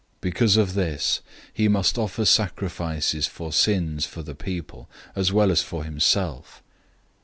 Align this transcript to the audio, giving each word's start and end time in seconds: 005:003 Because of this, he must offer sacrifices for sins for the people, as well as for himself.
005:003 0.21 0.21
Because 0.21 0.57
of 0.57 0.73
this, 0.73 1.21
he 1.53 1.67
must 1.67 1.95
offer 1.99 2.25
sacrifices 2.25 3.27
for 3.27 3.53
sins 3.53 4.03
for 4.03 4.23
the 4.23 4.33
people, 4.33 4.89
as 5.15 5.31
well 5.31 5.51
as 5.51 5.61
for 5.61 5.83
himself. 5.83 6.63